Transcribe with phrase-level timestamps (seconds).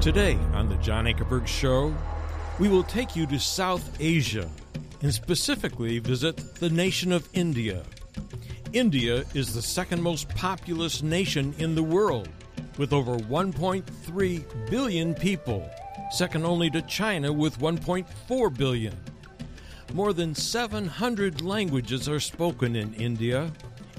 [0.00, 1.92] Today on the John Ankerberg Show,
[2.60, 4.48] we will take you to South Asia
[5.02, 7.82] and specifically visit the nation of India.
[8.72, 12.28] India is the second most populous nation in the world,
[12.78, 15.68] with over 1.3 billion people,
[16.12, 18.94] second only to China with 1.4 billion.
[19.94, 23.50] More than 700 languages are spoken in India,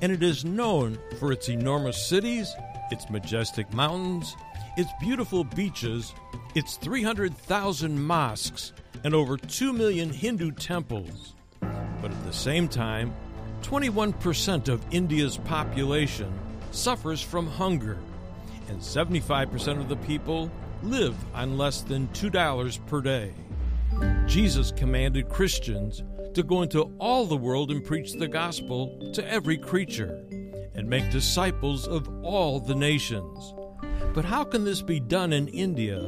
[0.02, 2.56] and it is known for its enormous cities,
[2.90, 4.34] its majestic mountains,
[4.80, 6.14] its beautiful beaches,
[6.56, 8.72] its 300,000 mosques,
[9.04, 11.36] and over 2 million Hindu temples.
[11.60, 13.14] But at the same time,
[13.62, 16.32] 21% of India's population
[16.72, 17.98] suffers from hunger,
[18.70, 20.50] and 75% of the people
[20.82, 23.34] live on less than $2 per day.
[24.28, 26.04] Jesus commanded Christians
[26.36, 30.24] to go into all the world and preach the gospel to every creature
[30.74, 33.54] and make disciples of all the nations.
[34.14, 36.00] But how can this be done in India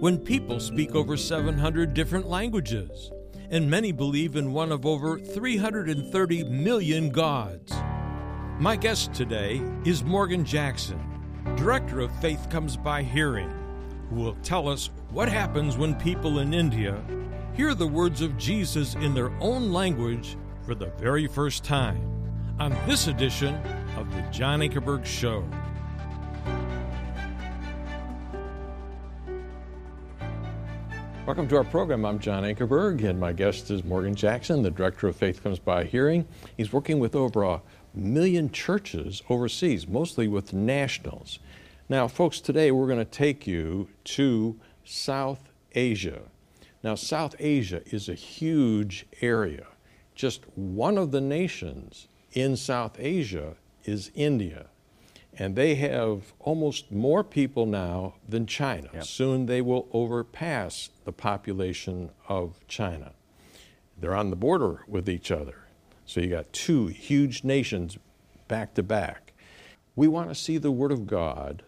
[0.00, 3.12] when people speak over 700 different languages?
[3.48, 7.72] And many believe in one of over 330 million gods.
[8.58, 11.00] My guest today is Morgan Jackson,
[11.54, 13.52] Director of Faith Comes by Hearing,
[14.10, 17.00] who will tell us what happens when people in India
[17.54, 22.02] hear the words of Jesus in their own language for the very first time
[22.58, 23.54] on this edition
[23.96, 25.48] of the John Ankerberg Show.
[31.26, 32.04] Welcome to our program.
[32.04, 35.84] I'm John Ankerberg, and my guest is Morgan Jackson, the director of Faith Comes by
[35.84, 36.28] Hearing.
[36.58, 37.62] He's working with over a
[37.94, 41.38] million churches overseas, mostly with nationals.
[41.88, 46.20] Now, folks, today we're going to take you to South Asia.
[46.82, 49.68] Now, South Asia is a huge area.
[50.14, 54.66] Just one of the nations in South Asia is India
[55.38, 58.88] and they have almost more people now than China.
[58.94, 59.04] Yep.
[59.04, 63.12] Soon they will overpass the population of China.
[63.98, 65.64] They're on the border with each other.
[66.06, 67.98] So you got two huge nations
[68.48, 69.32] back to back.
[69.96, 71.62] We want to see the Word of God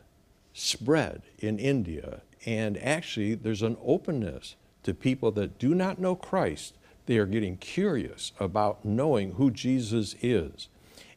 [0.52, 6.76] spread in India, and actually, there's an openness to people that do not know Christ.
[7.06, 10.68] They are getting curious about knowing who Jesus is.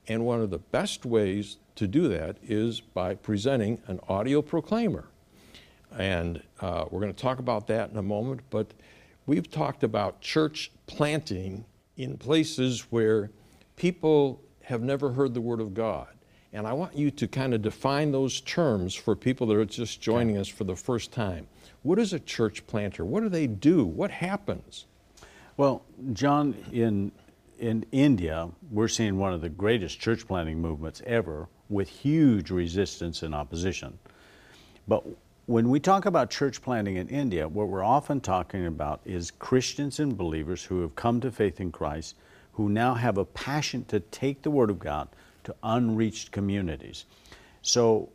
[0.08, 5.06] And one of the best ways to do that is by presenting an audio proclaimer.
[5.98, 8.68] And uh, we're going to talk about that in a moment, but
[9.26, 11.66] we've talked about church planting
[11.98, 13.32] in places where
[13.76, 16.08] people have never heard the Word of God.
[16.52, 20.02] And I want you to kind of define those terms for people that are just
[20.02, 21.48] joining us for the first time.
[21.84, 23.06] What is a church planter?
[23.06, 23.86] What do they do?
[23.86, 24.86] What happens?
[25.58, 27.12] Well, John, in
[27.60, 33.22] in India, we're seeing one of the greatest church planting movements ever with huge resistance
[33.24, 33.98] and opposition.
[34.88, 35.04] But
[35.46, 40.00] when we talk about church planting in India, what we're often talking about is Christians
[40.00, 42.16] and believers who have come to faith in Christ,
[42.54, 45.08] who now have a passion to take the Word of God
[45.46, 47.06] to unreached communities.
[47.62, 48.10] So,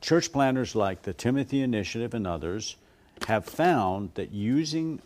[0.00, 2.76] church planters like the Timothy Initiative and others
[3.26, 5.00] have found that using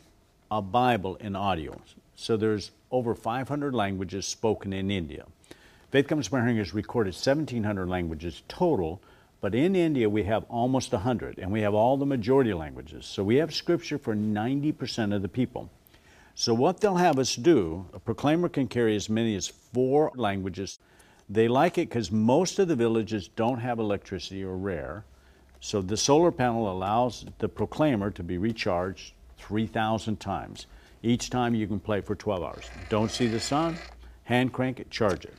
[0.51, 1.81] a Bible in audio,
[2.17, 5.25] so there's over 500 languages spoken in India.
[5.91, 9.03] Faith Comes by Hearing has recorded 1,700 languages total,
[9.41, 13.05] but in India we have almost 100, and we have all the majority languages.
[13.07, 15.69] So we have scripture for 90% of the people.
[16.37, 20.79] So what they'll have us do, a proclaimer can carry as many as four languages.
[21.29, 25.05] They like it because most of the villages don't have electricity or rare.
[25.59, 30.67] So the solar panel allows the proclaimer to be recharged 3,000 times.
[31.03, 32.71] Each time you can play for 12 hours.
[32.89, 33.77] Don't see the sun?
[34.23, 35.35] Hand crank it, charge it.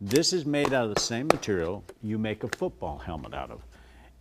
[0.00, 3.62] This is made out of the same material you make a football helmet out of.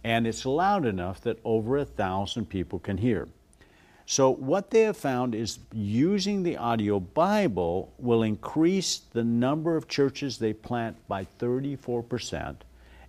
[0.06, 3.28] And it's loud enough that over a thousand people can hear.
[4.06, 9.88] So, what they have found is using the audio Bible will increase the number of
[9.88, 12.58] churches they plant by 34%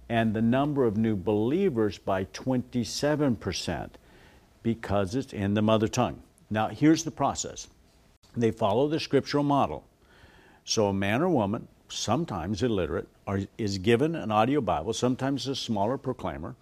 [0.08, 3.90] and the number of new believers by 27%
[4.62, 6.22] because it's in the mother tongue.
[6.48, 7.68] Now, here's the process
[8.34, 9.84] they follow the scriptural model.
[10.64, 15.54] So, a man or woman sometimes illiterate, are, is given an audio Bible, sometimes a
[15.54, 16.54] smaller proclaimer.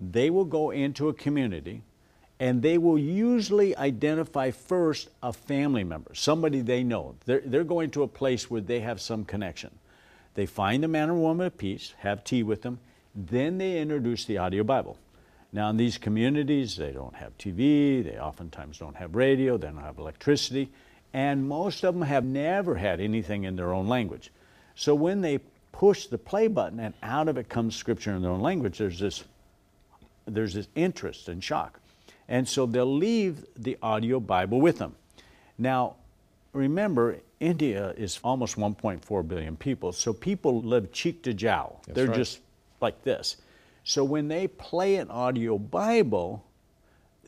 [0.00, 1.82] They will go into a community
[2.38, 7.14] and they will usually identify first a family member, somebody they know.
[7.26, 9.70] They're, they're going to a place where they have some connection.
[10.34, 12.78] They find the man or woman of peace, have tea with them,
[13.14, 14.96] then they introduce the audio Bible.
[15.52, 19.78] Now, in these communities, they don't have TV, they oftentimes don't have radio, they don't
[19.78, 20.70] have electricity,
[21.12, 24.30] and most of them have never had anything in their own language.
[24.80, 25.40] So when they
[25.72, 28.98] push the play button and out of it comes scripture in their own language, there's
[28.98, 29.24] this,
[30.24, 31.78] there's this interest and shock.
[32.28, 34.94] And so they'll leave the audio Bible with them.
[35.58, 35.96] Now,
[36.54, 41.82] remember, India is almost 1.4 billion people, so people live cheek to jowl.
[41.84, 42.16] That's They're right.
[42.16, 42.40] just
[42.80, 43.36] like this.
[43.84, 46.42] So when they play an audio Bible,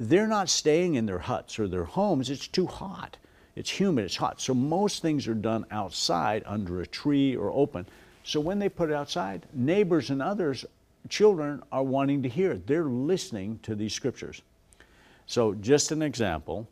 [0.01, 2.31] they're not staying in their huts or their homes.
[2.31, 3.19] It's too hot.
[3.55, 4.41] It's humid, it's hot.
[4.41, 7.87] So most things are done outside under a tree or open.
[8.25, 10.65] So when they put it outside, neighbors and others,
[11.09, 12.67] children are wanting to hear it.
[12.67, 14.43] They're listening to these scriptures.
[15.27, 16.69] So just an example,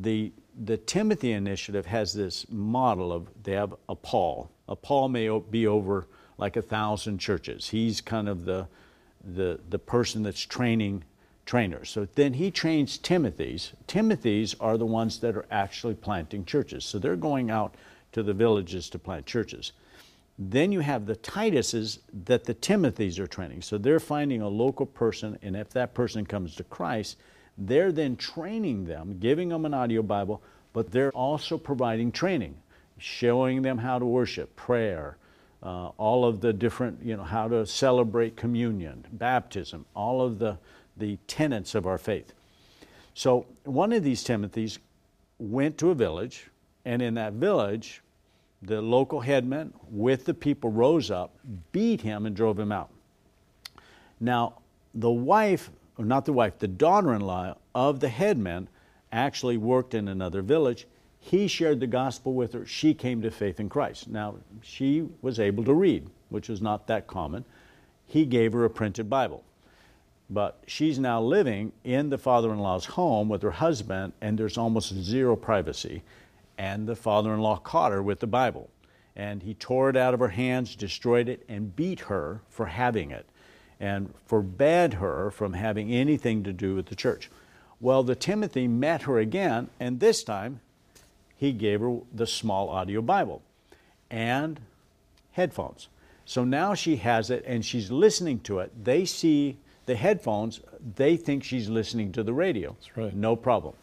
[0.00, 0.32] the
[0.64, 4.50] the Timothy initiative has this model of they have a Paul.
[4.68, 6.06] A Paul may be over
[6.38, 7.68] like a thousand churches.
[7.68, 8.66] He's kind of the
[9.34, 11.04] the the person that's training
[11.50, 11.90] trainers.
[11.90, 13.72] So then he trains Timothy's.
[13.88, 16.84] Timothy's are the ones that are actually planting churches.
[16.84, 17.74] So they're going out
[18.12, 19.72] to the villages to plant churches.
[20.38, 23.62] Then you have the Tituses that the Timothys are training.
[23.62, 27.16] So they're finding a local person, and if that person comes to Christ,
[27.58, 30.40] they're then training them, giving them an audio Bible,
[30.72, 32.54] but they're also providing training,
[32.98, 35.16] showing them how to worship, prayer,
[35.64, 40.56] uh, all of the different, you know, how to celebrate communion, baptism, all of the,
[41.00, 42.32] the tenets of our faith.
[43.14, 44.78] So one of these Timothys
[45.38, 46.48] went to a village,
[46.84, 48.02] and in that village,
[48.62, 51.34] the local headman with the people rose up,
[51.72, 52.90] beat him, and drove him out.
[54.20, 54.54] Now,
[54.94, 58.68] the wife, or not the wife, the daughter in law of the headman
[59.12, 60.86] actually worked in another village.
[61.18, 62.66] He shared the gospel with her.
[62.66, 64.08] She came to faith in Christ.
[64.08, 67.44] Now, she was able to read, which was not that common.
[68.06, 69.44] He gave her a printed Bible.
[70.30, 74.56] But she's now living in the father in law's home with her husband, and there's
[74.56, 76.02] almost zero privacy.
[76.56, 78.70] And the father in law caught her with the Bible.
[79.16, 83.10] And he tore it out of her hands, destroyed it, and beat her for having
[83.10, 83.26] it,
[83.80, 87.28] and forbade her from having anything to do with the church.
[87.80, 90.60] Well, the Timothy met her again, and this time
[91.34, 93.42] he gave her the small audio Bible
[94.10, 94.60] and
[95.32, 95.88] headphones.
[96.24, 98.84] So now she has it and she's listening to it.
[98.84, 99.56] They see
[99.90, 100.60] the headphones,
[100.94, 102.76] they think she's listening to the radio.
[102.78, 103.12] That's right.
[103.12, 103.74] No problem.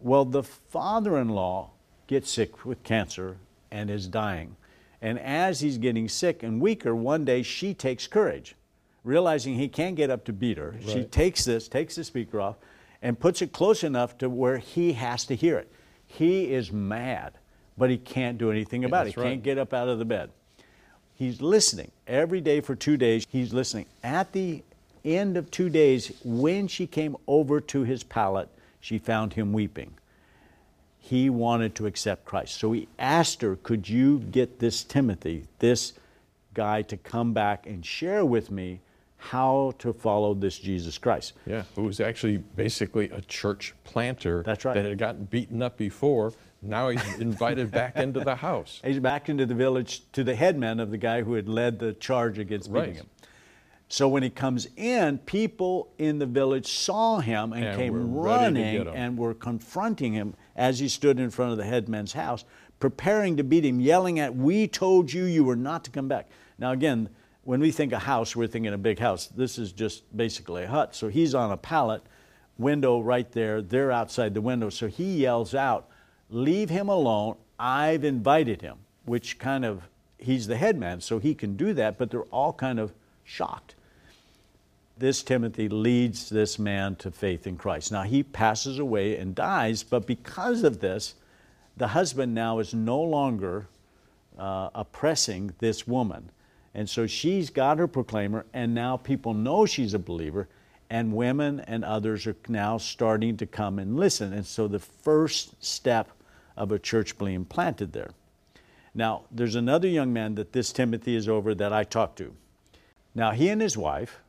[0.00, 1.70] Well, the father in law
[2.08, 3.36] gets sick with cancer
[3.70, 4.56] and is dying.
[5.00, 8.56] And as he's getting sick and weaker, one day she takes courage.
[9.04, 12.56] Realizing he can't get up to beat her, she takes this, takes the speaker off,
[13.00, 15.70] and puts it close enough to where he has to hear it.
[16.08, 17.34] He is mad,
[17.78, 19.14] but he can't do anything about it.
[19.14, 19.28] He right.
[19.28, 20.30] can't get up out of the bed.
[21.14, 23.24] He's listening every day for two days.
[23.30, 23.86] He's listening.
[24.02, 24.64] At the
[25.04, 28.48] end of two days, when she came over to his pallet,
[28.80, 29.94] she found him weeping.
[30.98, 32.58] He wanted to accept Christ.
[32.58, 35.94] So he asked her, Could you get this Timothy, this
[36.54, 38.80] guy, to come back and share with me
[39.16, 41.34] how to follow this Jesus Christ?
[41.46, 44.42] Yeah, who was actually basically a church planter.
[44.44, 44.74] That's right.
[44.74, 46.32] That had gotten beaten up before.
[46.62, 48.80] Now he's invited back into the house.
[48.84, 51.92] He's back into the village to the headman of the guy who had led the
[51.94, 53.06] charge against beating him.
[53.92, 57.98] So when he comes in, people in the village saw him and, And came were
[58.22, 62.12] ready to running and were confronting him as he stood in front of the headman's
[62.12, 62.44] house,
[62.78, 66.30] preparing to beat him, yelling at, We told you you were not to come back.
[66.56, 67.08] Now, again,
[67.42, 69.26] when we think a house, we're thinking a big house.
[69.26, 70.94] This is just basically a hut.
[70.94, 72.02] So he's on a pallet,
[72.58, 73.60] window right there.
[73.60, 74.70] They're outside the window.
[74.70, 75.88] So he yells out,
[76.28, 77.34] Leave him alone.
[77.58, 82.12] I've invited him, which kind of, he's the headman, so he can do that, but
[82.12, 82.92] they're all kind of
[83.24, 83.74] shocked
[85.00, 87.90] this Timothy leads this man to faith in Christ.
[87.90, 91.14] Now he passes away and dies, but because of this,
[91.76, 93.66] the husband now is no longer
[94.38, 96.30] uh, oppressing this woman.
[96.74, 100.48] And so she's got her proclaimer, and now people know she's a believer,
[100.90, 104.32] and women and others are now starting to come and listen.
[104.32, 106.10] And so the first step
[106.56, 108.10] of a church being planted there.
[108.94, 112.34] Now, there's another young man that this Timothy is over that I talked to.
[113.14, 114.20] Now, he and his wife,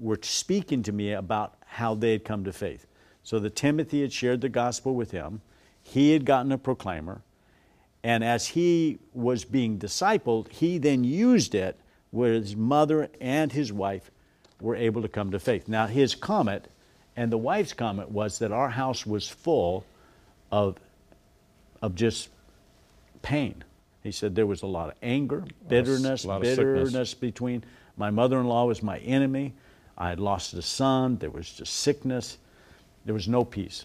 [0.00, 2.86] were speaking to me about how they had come to faith.
[3.22, 5.40] So the Timothy had shared the gospel with him.
[5.82, 7.22] He had gotten a proclaimer.
[8.02, 11.78] And as he was being discipled, he then used it
[12.10, 14.10] where his mother and his wife
[14.60, 15.68] were able to come to faith.
[15.68, 16.68] Now, his comment
[17.16, 19.84] and the wife's comment was that our house was full
[20.50, 20.78] of,
[21.82, 22.30] of just
[23.22, 23.62] pain.
[24.02, 26.88] He said there was a lot of anger, bitterness, a lot of sickness.
[26.88, 27.64] bitterness between
[27.96, 29.52] my mother in law was my enemy.
[30.00, 31.18] I had lost a son.
[31.18, 32.38] There was just sickness.
[33.04, 33.84] There was no peace.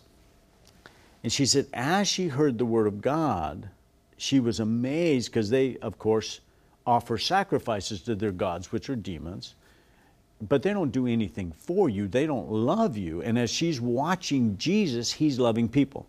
[1.23, 3.69] And she said, as she heard the word of God,
[4.17, 6.39] she was amazed because they, of course,
[6.87, 9.55] offer sacrifices to their gods, which are demons.
[10.41, 12.07] but they don't do anything for you.
[12.07, 13.21] They don't love you.
[13.21, 16.07] And as she's watching Jesus, he's loving people.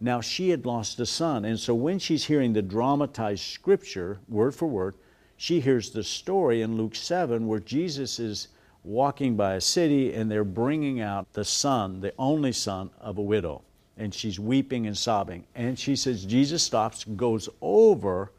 [0.00, 1.44] Now, she had lost a son.
[1.44, 4.96] And so when she's hearing the dramatized scripture, word for word,
[5.36, 8.48] she hears the story in Luke 7 where Jesus is
[8.84, 13.22] walking by a city and they're bringing out the son, the only son of a
[13.22, 13.62] widow.
[13.96, 15.44] And she's weeping and sobbing.
[15.54, 18.32] And she says, Jesus stops, goes over,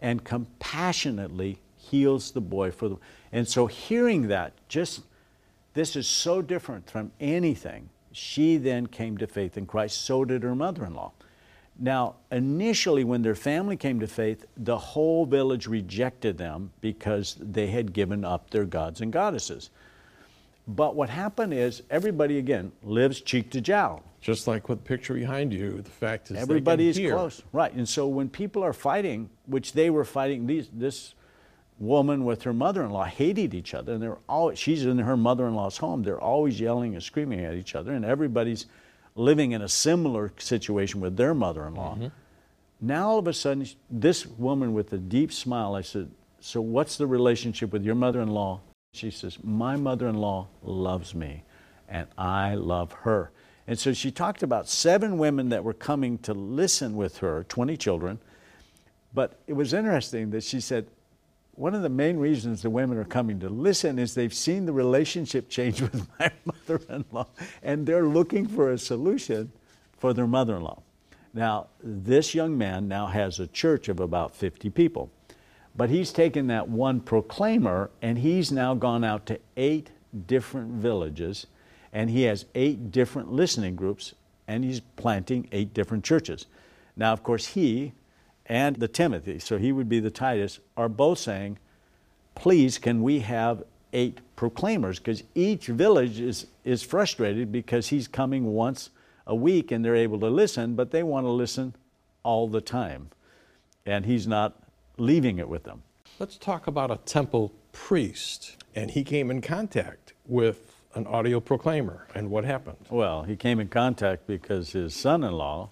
[0.00, 2.98] and compassionately heals the boy for them.
[3.32, 5.02] And so hearing that, just
[5.74, 7.88] this is so different from anything.
[8.12, 11.12] She then came to faith in Christ, so did her mother in law.
[11.78, 17.68] Now, initially, when their family came to faith, the whole village rejected them because they
[17.68, 19.70] had given up their gods and goddesses.
[20.66, 24.02] But what happened is everybody again lives cheek to jowl.
[24.20, 27.14] Just like with the picture behind you, the fact is everybody is hear.
[27.14, 27.72] close, right?
[27.72, 31.14] And so when people are fighting, which they were fighting, these this
[31.78, 36.02] woman with her mother-in-law hated each other, and they're all she's in her mother-in-law's home.
[36.02, 38.66] They're always yelling and screaming at each other, and everybody's
[39.18, 41.94] living in a similar situation with their mother-in-law.
[41.94, 42.06] Mm-hmm.
[42.80, 46.10] Now all of a sudden, this woman with a deep smile, I said,
[46.40, 48.60] "So what's the relationship with your mother-in-law
[48.92, 51.44] she says, My mother in law loves me,
[51.88, 53.30] and I love her.
[53.66, 57.76] And so she talked about seven women that were coming to listen with her, 20
[57.76, 58.18] children.
[59.12, 60.86] But it was interesting that she said,
[61.58, 64.72] one of the main reasons the women are coming to listen is they've seen the
[64.72, 67.26] relationship change with my mother in law,
[67.62, 69.50] and they're looking for a solution
[69.96, 70.82] for their mother in law.
[71.34, 75.10] Now, this young man now has a church of about 50 people.
[75.76, 79.90] But he's taken that one proclaimer and he's now gone out to eight
[80.26, 81.46] different villages
[81.92, 84.14] and he has eight different listening groups
[84.48, 86.46] and he's planting eight different churches.
[86.96, 87.92] Now, of course, he
[88.48, 91.58] and the Timothy, so he would be the Titus, are both saying,
[92.34, 93.62] please, can we have
[93.92, 94.98] eight proclaimers?
[94.98, 98.90] Because each village is, is frustrated because he's coming once
[99.26, 101.74] a week and they're able to listen, but they want to listen
[102.22, 103.10] all the time.
[103.84, 104.62] And he's not
[104.96, 105.82] leaving it with them.
[106.18, 108.56] Let's talk about a temple priest.
[108.74, 112.06] And he came in contact with an audio proclaimer.
[112.14, 112.78] And what happened?
[112.88, 115.70] Well, he came in contact because his son in law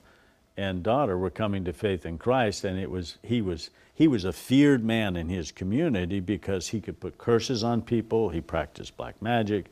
[0.56, 4.24] and daughter were coming to faith in Christ, and it was he was he was
[4.24, 8.28] a feared man in his community because he could put curses on people.
[8.28, 9.66] He practiced black magic,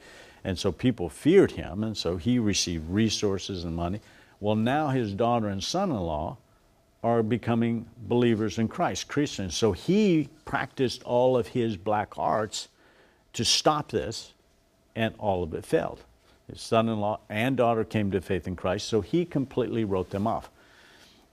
[0.44, 4.00] and so people feared him, and so he received resources and money.
[4.40, 6.36] Well, now his daughter and son-in-law
[7.02, 9.54] are becoming believers in Christ, Christians.
[9.54, 12.68] So he practiced all of his black arts
[13.34, 14.32] to stop this,
[14.96, 16.00] and all of it failed.
[16.50, 20.10] His son in law and daughter came to faith in Christ, so he completely wrote
[20.10, 20.50] them off.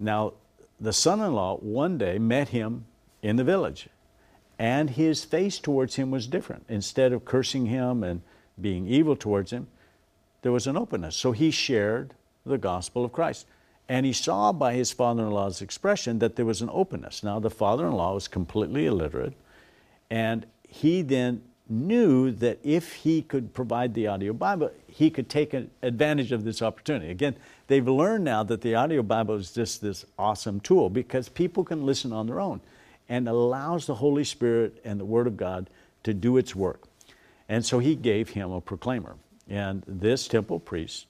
[0.01, 0.33] Now,
[0.79, 2.85] the son in law one day met him
[3.21, 3.87] in the village,
[4.57, 6.65] and his face towards him was different.
[6.67, 8.21] Instead of cursing him and
[8.59, 9.67] being evil towards him,
[10.41, 11.15] there was an openness.
[11.15, 12.15] So he shared
[12.45, 13.45] the gospel of Christ.
[13.87, 17.23] And he saw by his father in law's expression that there was an openness.
[17.23, 19.33] Now, the father in law was completely illiterate,
[20.09, 25.53] and he then knew that if he could provide the audio Bible, he could take
[25.81, 27.09] advantage of this opportunity.
[27.09, 27.35] Again,
[27.71, 31.85] they've learned now that the audio Bible is just this awesome tool because people can
[31.85, 32.59] listen on their own
[33.07, 35.69] and allows the Holy Spirit and the Word of God
[36.03, 36.83] to do its work.
[37.47, 39.15] And so he gave him a proclaimer.
[39.49, 41.07] And this temple priest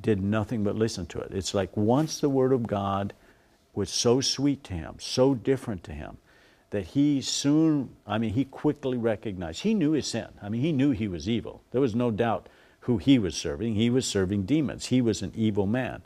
[0.00, 1.32] did nothing but listen to it.
[1.32, 3.12] It's like once the Word of God
[3.74, 6.18] was so sweet to him, so different to him,
[6.70, 10.28] that he soon, I mean, he quickly recognized, he knew his sin.
[10.40, 11.62] I mean, he knew he was evil.
[11.72, 12.48] There was no doubt
[12.82, 13.74] who he was serving.
[13.74, 16.02] He was serving demons, he was an evil man.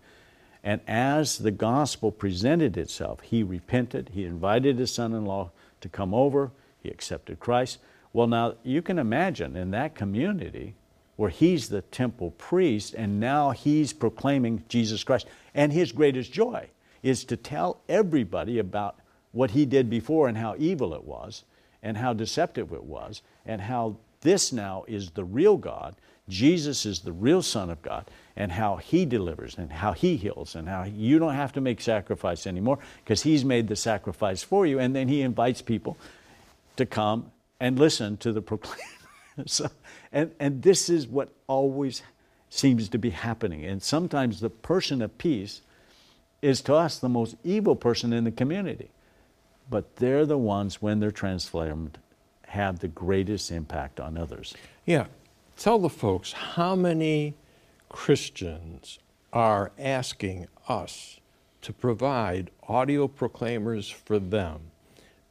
[0.62, 5.88] And as the gospel presented itself, he repented, he invited his son in law to
[5.88, 6.50] come over,
[6.82, 7.78] he accepted Christ.
[8.12, 10.74] Well, now you can imagine in that community,
[11.16, 15.26] where he's the temple priest and now he's proclaiming Jesus Christ.
[15.54, 16.68] And his greatest joy
[17.02, 18.96] is to tell everybody about
[19.32, 21.44] what he did before and how evil it was
[21.82, 25.96] and how deceptive it was and how this now is the real God.
[26.28, 30.54] Jesus is the real Son of God and how he delivers and how he heals
[30.54, 34.66] and how you don't have to make sacrifice anymore because he's made the sacrifice for
[34.66, 34.78] you.
[34.78, 35.96] And then he invites people
[36.76, 37.30] to come
[37.60, 38.86] and listen to the proclaim.
[39.46, 39.70] so
[40.12, 42.02] and, and this is what always
[42.50, 43.64] seems to be happening.
[43.64, 45.62] And sometimes the person of peace
[46.42, 48.90] is to us the most evil person in the community.
[49.68, 51.98] But they're the ones, when they're transformed,
[52.48, 54.54] have the greatest impact on others.
[54.84, 55.06] Yeah.
[55.56, 57.34] Tell the folks how many
[57.88, 58.98] Christians
[59.32, 61.18] are asking us
[61.62, 64.70] to provide audio proclaimers for them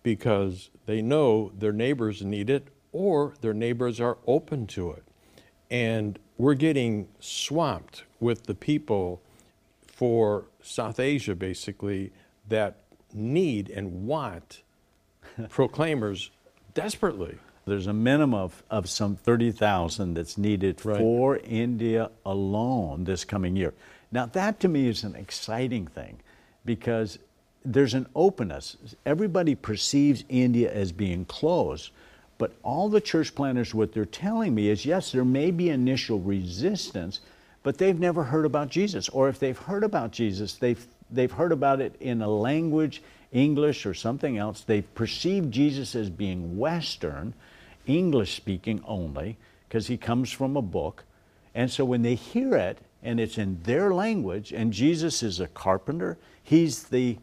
[0.02, 5.04] because they know their neighbors need it or their neighbors are open to it.
[5.70, 9.22] And we're getting swamped with the people
[9.86, 12.12] for South Asia, basically,
[12.50, 12.78] that
[13.14, 14.64] need and want
[15.50, 16.32] proclaimers
[16.74, 17.38] desperately.
[17.66, 21.00] There's a minimum of, of some 30,000 that's needed Right.
[21.00, 23.74] for India alone this coming year.
[24.12, 26.20] Now, that to me is an exciting thing
[26.64, 27.18] because
[27.64, 28.78] there's an openness.
[29.06, 31.90] Everybody perceives India as being closed,
[32.38, 36.20] but all the church planners, what they're telling me is yes, there may be initial
[36.20, 37.20] resistance,
[37.64, 39.10] but they've never heard about Jesus.
[39.10, 43.88] Or if they've heard about Jesus, they've, they've heard about it in a language, English
[43.88, 44.62] or something else.
[44.62, 47.34] They've perceived Jesus as being Western,
[47.88, 49.38] English speaking only,
[49.68, 51.04] because he comes from a book.
[51.54, 55.48] And so when they hear it and it's in their language, and Jesus is a
[55.48, 57.18] carpenter, he's the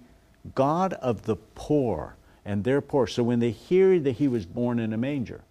[0.54, 3.06] God of the poor, and they're poor.
[3.06, 5.42] So when they hear that he was born in a manger,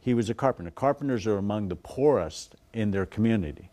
[0.00, 0.70] he was a carpenter.
[0.70, 3.70] Carpenters are among the poorest in their community.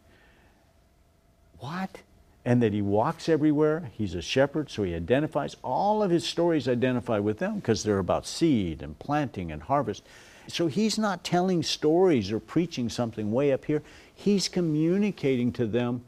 [1.60, 2.00] What?
[2.46, 3.92] And that he walks everywhere.
[3.98, 5.56] He's a shepherd, so he identifies.
[5.64, 10.04] All of his stories identify with them because they're about seed and planting and harvest.
[10.50, 13.82] So he's not telling stories or preaching something way up here.
[14.14, 16.04] He's communicating to them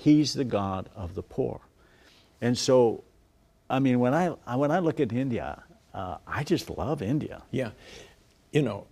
[0.00, 1.60] he's the God of the poor.
[2.40, 3.04] And so,
[3.68, 7.42] I mean, when I, when I look at India, uh, I just love India.
[7.50, 7.70] Yeah.
[8.52, 8.86] You know,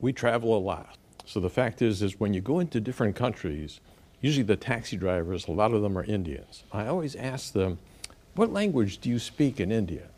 [0.00, 0.98] we travel a lot.
[1.24, 3.80] So the fact is, is when you go into different countries,
[4.20, 6.64] usually the taxi drivers, a lot of them are Indians.
[6.72, 7.78] I always ask them,
[8.34, 10.08] what language do you speak in India?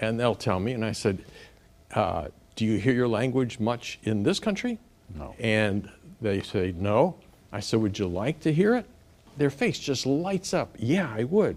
[0.00, 1.24] And they'll tell me, and I said,
[1.94, 4.78] uh, do you hear your language much in this country?
[5.16, 5.34] No.
[5.38, 5.90] And
[6.20, 7.16] they say, no.
[7.52, 8.86] I said, would you like to hear it?
[9.36, 10.74] Their face just lights up.
[10.78, 11.56] Yeah, I would.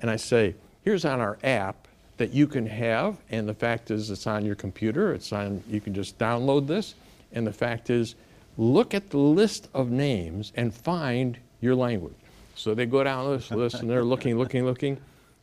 [0.00, 4.10] And I say, here's on our app that you can have, and the fact is
[4.10, 6.94] it's on your computer, it's on you can just download this,
[7.32, 8.14] and the fact is
[8.56, 12.14] look at the list of names and find your language.
[12.54, 14.98] So they go down this list and they're looking, looking, looking,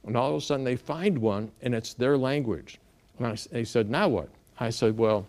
[0.07, 2.79] and all of a sudden they find one and it's their language.
[3.19, 4.29] And I, they said, now what?
[4.59, 5.27] I said, well,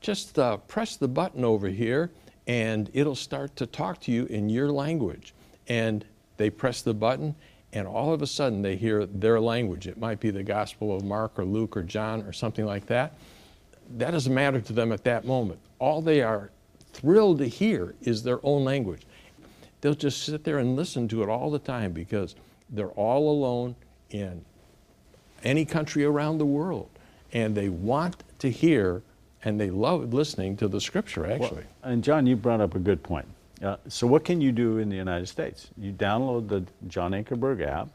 [0.00, 2.10] just uh, press the button over here
[2.46, 5.34] and it'll start to talk to you in your language.
[5.68, 6.04] And
[6.36, 7.34] they press the button,
[7.72, 9.86] and all of a sudden they hear their language.
[9.86, 13.14] It might be the Gospel of Mark or Luke or John or something like that.
[13.96, 15.60] That doesn't matter to them at that moment.
[15.78, 16.50] All they are
[16.92, 19.02] thrilled to hear is their own language.
[19.80, 22.34] They'll just sit there and listen to it all the time because
[22.70, 23.74] they're all alone
[24.10, 24.44] in
[25.44, 26.90] any country around the world.
[27.32, 29.02] And they want to hear
[29.44, 31.64] and they love listening to the scripture, actually.
[31.82, 33.26] And John, you brought up a good point.
[33.60, 35.68] Uh, so, what can you do in the United States?
[35.76, 37.88] You download the John Ankerberg app,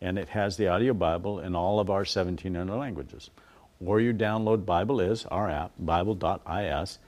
[0.00, 3.30] and it has the audio Bible in all of our 1700 languages.
[3.84, 6.98] Or you download Bible is our app, Bible.is,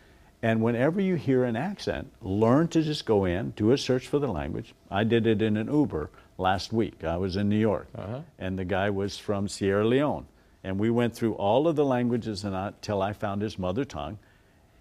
[0.42, 4.18] and whenever you hear an accent, learn to just go in, do a search for
[4.18, 4.74] the language.
[4.90, 7.04] I did it in an Uber last week.
[7.04, 8.20] I was in New York, Uh-huh.
[8.38, 10.26] and the guy was from Sierra Leone.
[10.64, 14.18] And we went through all of the languages until I found his mother tongue.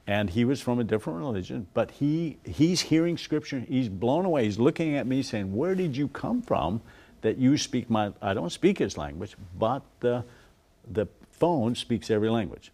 [0.07, 3.59] And he was from a different religion but he he's hearing scripture.
[3.59, 4.45] He's blown away.
[4.45, 6.81] He's looking at me saying where did you come from
[7.21, 10.25] that you speak my i don't speak his language but the
[10.91, 12.71] the phone speaks every language?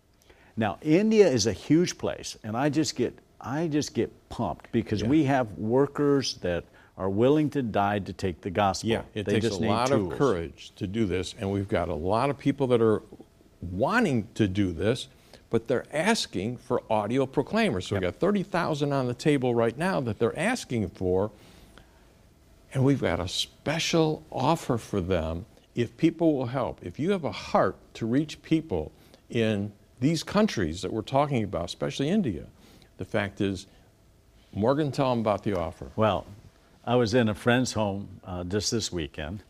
[0.58, 5.02] Now india is a huge place and i just get i just get pumped because
[5.04, 5.10] Yeah.
[5.10, 6.64] we have workers that
[7.00, 9.88] are willing to die to take the gospel Yeah, it they takes just a lot
[9.88, 10.12] tools.
[10.12, 13.02] of courage to do this, and we've got a lot of people that are
[13.62, 15.08] wanting to do this,
[15.50, 17.88] but they're asking for audio proclaimers.
[17.88, 21.32] So we've got 30,000 on the table right now that they're asking for,
[22.74, 26.86] and we've got a special offer for them if people will help.
[26.86, 28.92] If you have a heart to reach people
[29.30, 32.46] in these countries that we're talking about, especially India,
[32.98, 33.68] the fact is,
[34.52, 35.92] Morgan, tell them about the offer.
[35.96, 36.26] Well,
[36.86, 39.44] I was in a friend's home uh, just this weekend,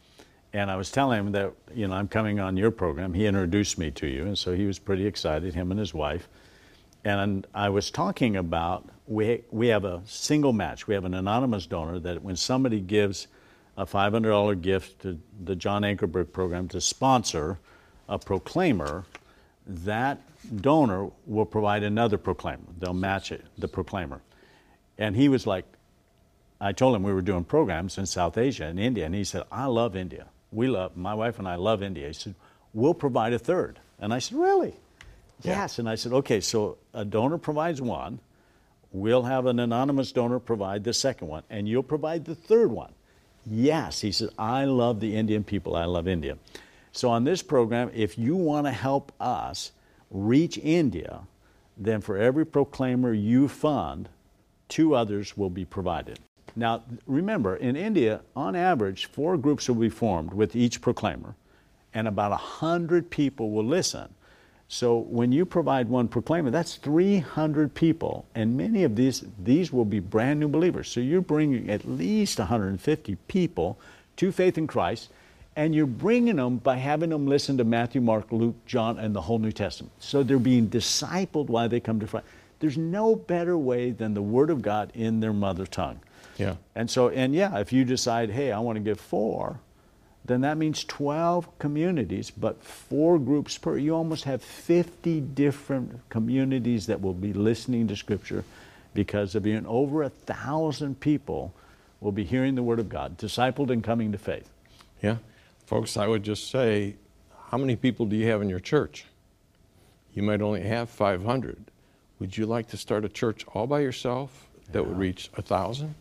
[0.51, 3.13] and I was telling him that you know I'm coming on your program.
[3.13, 5.53] He introduced me to you, and so he was pretty excited.
[5.53, 6.27] Him and his wife,
[7.05, 10.87] and I was talking about we we have a single match.
[10.87, 13.27] We have an anonymous donor that when somebody gives
[13.77, 17.57] a $500 gift to the John Ankerberg program to sponsor
[18.09, 19.05] a proclaimer,
[19.65, 20.19] that
[20.61, 22.65] donor will provide another proclaimer.
[22.77, 24.21] They'll match it, the proclaimer.
[24.97, 25.63] And he was like,
[26.61, 29.43] I told him we were doing programs in South Asia and India, and he said,
[29.51, 30.27] I love India.
[30.51, 32.07] We love, my wife and I love India.
[32.07, 32.35] He said,
[32.73, 33.79] We'll provide a third.
[33.99, 34.75] And I said, Really?
[35.41, 35.61] Yeah.
[35.61, 35.79] Yes.
[35.79, 38.19] And I said, Okay, so a donor provides one.
[38.91, 42.91] We'll have an anonymous donor provide the second one, and you'll provide the third one.
[43.45, 44.01] Yes.
[44.01, 45.75] He said, I love the Indian people.
[45.75, 46.37] I love India.
[46.91, 49.71] So on this program, if you want to help us
[50.11, 51.21] reach India,
[51.77, 54.09] then for every proclaimer you fund,
[54.67, 56.19] two others will be provided.
[56.55, 61.35] Now, remember, in India, on average, four groups will be formed with each proclaimer,
[61.93, 64.09] and about 100 people will listen.
[64.71, 69.85] So when you provide one proclaimer, that's 300 people, and many of these these will
[69.85, 70.87] be brand new believers.
[70.89, 73.79] So you're bringing at least 150 people
[74.17, 75.09] to faith in Christ,
[75.55, 79.21] and you're bringing them by having them listen to Matthew, Mark, Luke, John, and the
[79.21, 79.91] whole New Testament.
[79.99, 82.27] So they're being discipled while they come to Christ.
[82.59, 85.99] There's no better way than the Word of God in their mother tongue.
[86.39, 86.55] Yeah.
[86.73, 89.59] And so, and yeah, if you decide, hey, I want to give four,
[90.25, 93.77] then that means 12 communities, but four groups per.
[93.77, 98.43] You almost have 50 different communities that will be listening to Scripture
[98.93, 101.53] because of being over a thousand people
[101.99, 104.49] will be hearing the Word of God, discipled and coming to faith.
[105.01, 105.17] Yeah.
[105.65, 106.95] Folks, I would just say,
[107.49, 109.05] how many people do you have in your church?
[110.13, 111.65] You might only have 500.
[112.19, 115.95] Would you like to start a church all by yourself that would reach a thousand?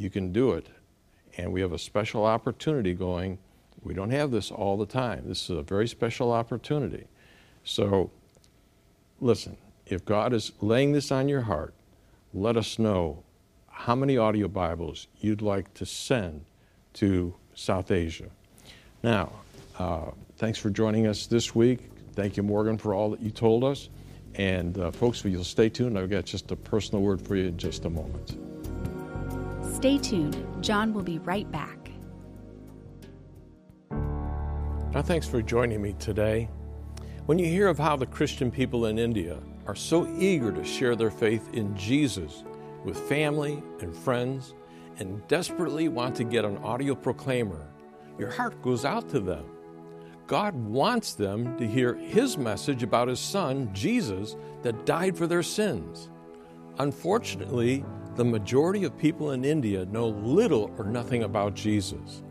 [0.00, 0.66] You can do it
[1.36, 3.38] and we have a special opportunity going.
[3.82, 5.24] We don't have this all the time.
[5.26, 7.06] This is a very special opportunity.
[7.64, 8.10] So,
[9.20, 11.74] listen, if God is laying this on your heart,
[12.32, 13.22] let us know
[13.68, 16.46] how many audio Bibles you'd like to send
[16.94, 18.30] to South Asia.
[19.02, 19.30] Now,
[19.78, 21.90] uh, thanks for joining us this week.
[22.14, 23.90] Thank you, Morgan, for all that you told us.
[24.36, 27.48] And uh, folks, if you'll stay tuned, I've got just a personal word for you
[27.48, 28.59] in just a moment.
[29.80, 30.46] Stay tuned.
[30.60, 31.90] John will be right back.
[34.92, 36.50] Now, thanks for joining me today.
[37.24, 40.96] When you hear of how the Christian people in India are so eager to share
[40.96, 42.44] their faith in Jesus
[42.84, 44.52] with family and friends
[44.98, 47.66] and desperately want to get an audio proclaimer,
[48.18, 49.46] your heart goes out to them.
[50.26, 55.42] God wants them to hear His message about His Son, Jesus, that died for their
[55.42, 56.10] sins.
[56.78, 57.82] Unfortunately,
[58.16, 62.22] the majority of people in India know little or nothing about Jesus.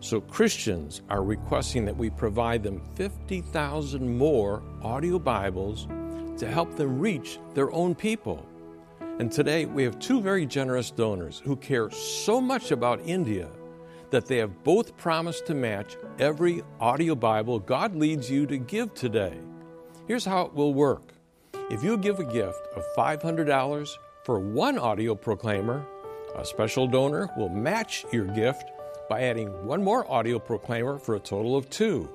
[0.00, 5.88] So Christians are requesting that we provide them 50,000 more audio Bibles
[6.36, 8.44] to help them reach their own people.
[9.18, 13.48] And today we have two very generous donors who care so much about India
[14.10, 18.92] that they have both promised to match every audio Bible God leads you to give
[18.94, 19.38] today.
[20.06, 21.14] Here's how it will work.
[21.70, 25.84] If you give a gift of $500 for one audio proclaimer,
[26.34, 28.64] a special donor will match your gift
[29.08, 32.08] by adding one more audio proclaimer for a total of two.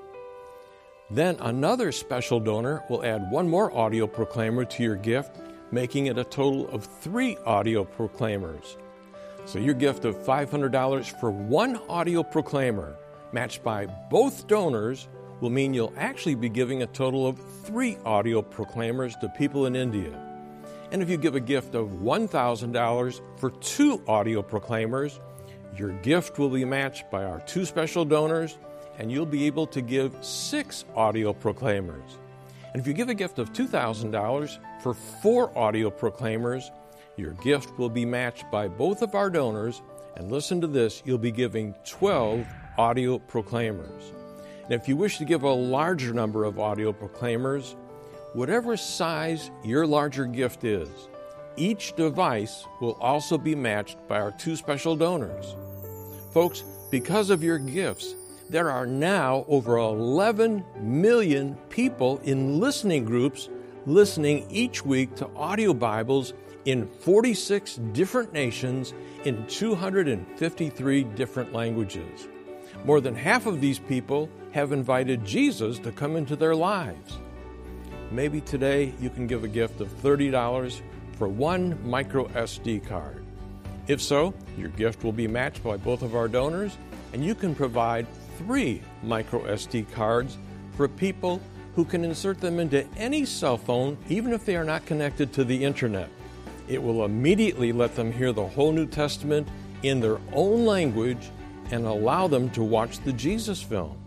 [1.12, 5.38] Then another special donor will add one more audio proclaimer to your gift,
[5.72, 8.78] making it a total of three audio proclaimers.
[9.46, 12.96] So your gift of $500 for one audio proclaimer,
[13.34, 15.08] matched by both donors,
[15.42, 19.76] will mean you'll actually be giving a total of three audio proclaimers to people in
[19.76, 20.29] India.
[20.92, 25.20] And if you give a gift of $1,000 for two audio proclaimers,
[25.78, 28.58] your gift will be matched by our two special donors,
[28.98, 32.18] and you'll be able to give six audio proclaimers.
[32.74, 36.72] And if you give a gift of $2,000 for four audio proclaimers,
[37.18, 39.82] your gift will be matched by both of our donors.
[40.16, 42.48] And listen to this you'll be giving 12
[42.78, 44.12] audio proclaimers.
[44.64, 47.76] And if you wish to give a larger number of audio proclaimers,
[48.40, 51.10] Whatever size your larger gift is,
[51.58, 55.58] each device will also be matched by our two special donors.
[56.32, 58.16] Folks, because of your gifts,
[58.50, 63.50] there are now over 11 million people in listening groups
[63.86, 66.32] listening each week to audio Bibles
[66.64, 68.94] in 46 different nations
[69.26, 72.30] in 253 different languages.
[72.86, 77.20] More than half of these people have invited Jesus to come into their lives.
[78.12, 80.82] Maybe today you can give a gift of $30
[81.14, 83.24] for one micro SD card.
[83.88, 86.78] If so, your gift will be matched by both of our donors,
[87.14, 90.38] and you can provide three micro SD cards
[90.76, 91.42] for people
[91.76, 95.44] who can insert them into any cell phone, even if they are not connected to
[95.44, 96.10] the internet.
[96.68, 99.48] It will immediately let them hear the whole New Testament
[99.84, 101.30] in their own language
[101.72, 103.98] and allow them to watch the Jesus film.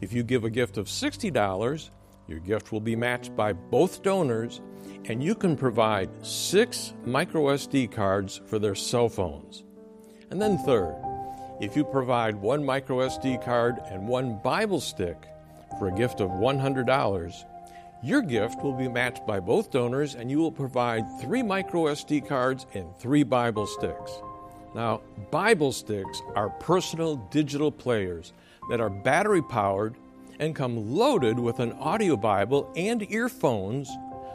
[0.00, 1.90] If you give a gift of $60,
[2.28, 4.60] your gift will be matched by both donors,
[5.06, 9.64] and you can provide six micro SD cards for their cell phones.
[10.30, 10.94] And then, third,
[11.60, 15.16] if you provide one micro SD card and one Bible stick
[15.78, 17.44] for a gift of $100,
[18.04, 22.28] your gift will be matched by both donors, and you will provide three micro SD
[22.28, 24.20] cards and three Bible sticks.
[24.74, 28.34] Now, Bible sticks are personal digital players
[28.68, 29.96] that are battery powered
[30.38, 33.90] and come loaded with an audio Bible and earphones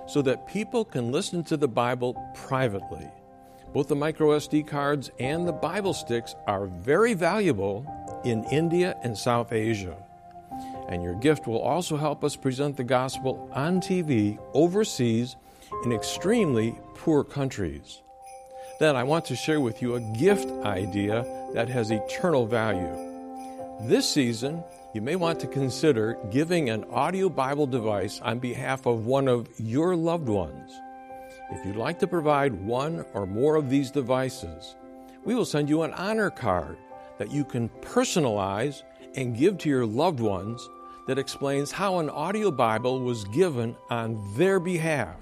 [0.07, 3.09] so that people can listen to the Bible privately.
[3.73, 7.85] Both the micro SD cards and the Bible sticks are very valuable
[8.23, 9.97] in India and South Asia.
[10.89, 15.35] And your gift will also help us present the gospel on TV overseas
[15.83, 18.01] in extremely poor countries.
[18.79, 22.95] Then I want to share with you a gift idea that has eternal value.
[23.87, 29.07] This season, you may want to consider giving an audio Bible device on behalf of
[29.07, 30.71] one of your loved ones.
[31.49, 34.75] If you'd like to provide one or more of these devices,
[35.25, 36.77] we will send you an honor card
[37.17, 38.83] that you can personalize
[39.15, 40.69] and give to your loved ones
[41.07, 45.17] that explains how an audio Bible was given on their behalf.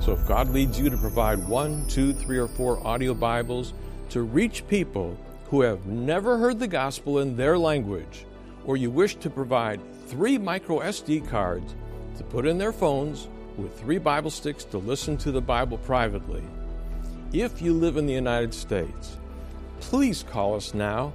[0.00, 3.72] So if God leads you to provide one, two, three, or four audio Bibles
[4.10, 5.16] to reach people
[5.46, 8.26] who have never heard the gospel in their language,
[8.64, 11.74] or you wish to provide three micro SD cards
[12.16, 16.42] to put in their phones with three Bible sticks to listen to the Bible privately.
[17.32, 19.16] If you live in the United States,
[19.80, 21.12] please call us now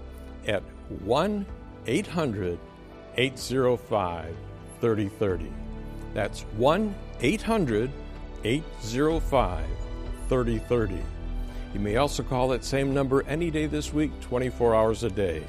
[0.48, 0.64] at
[1.04, 1.46] 1
[1.88, 2.60] 800
[3.18, 4.36] 805
[4.82, 5.52] 3030.
[6.14, 7.92] That's 1 800
[8.44, 9.66] 805
[10.28, 10.96] 3030.
[11.74, 15.44] You may also call that same number any day this week, 24 hours a day.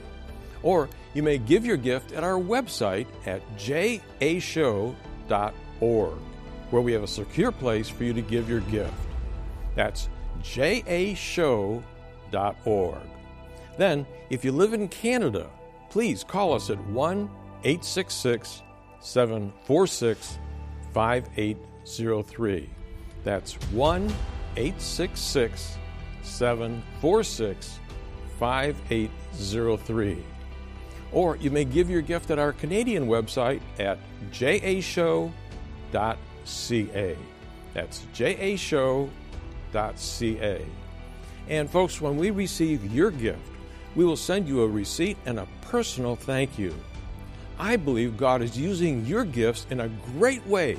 [0.62, 4.94] Or you may give your gift at our website at jashow.org,
[6.70, 8.92] where we have a secure place for you to give your gift.
[9.74, 10.08] That's
[10.42, 11.82] jashow.org.
[13.76, 15.48] Then, if you live in Canada,
[15.88, 17.30] please call us at 1
[17.64, 18.62] 866
[19.00, 20.38] 746
[20.92, 22.70] 5803.
[23.24, 24.02] That's 1
[24.56, 25.78] 866
[26.22, 27.78] 746
[28.38, 30.24] 5803.
[31.12, 33.98] Or you may give your gift at our Canadian website at
[34.30, 35.32] jashow.ca.
[37.74, 39.10] That's jashow.ca.
[41.48, 43.40] And folks, when we receive your gift,
[43.96, 46.74] we will send you a receipt and a personal thank you.
[47.58, 50.78] I believe God is using your gifts in a great way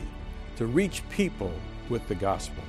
[0.56, 1.52] to reach people
[1.90, 2.64] with the gospel.